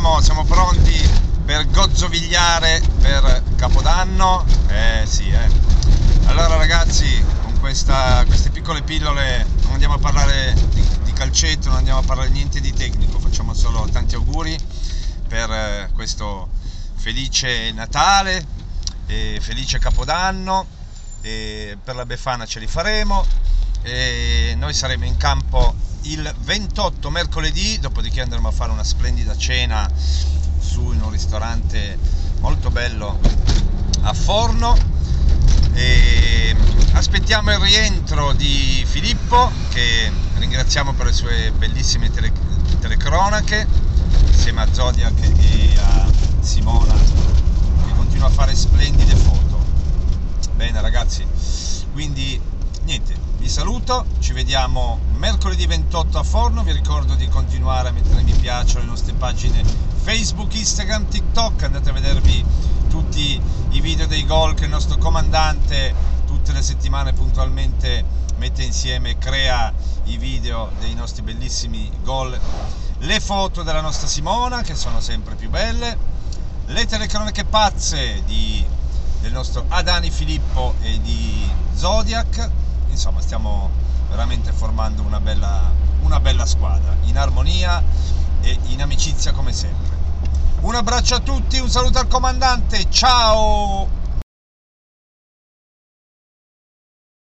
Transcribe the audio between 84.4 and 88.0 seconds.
formando una bella, una bella squadra, in armonia